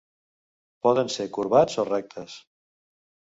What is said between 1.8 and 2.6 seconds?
o rectes.